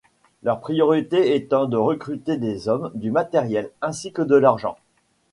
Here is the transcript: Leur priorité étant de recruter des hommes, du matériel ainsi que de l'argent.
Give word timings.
Leur 0.41 0.61
priorité 0.61 1.35
étant 1.35 1.67
de 1.67 1.77
recruter 1.77 2.37
des 2.37 2.67
hommes, 2.67 2.89
du 2.95 3.11
matériel 3.11 3.69
ainsi 3.83 4.11
que 4.11 4.23
de 4.23 4.33
l'argent. 4.33 4.77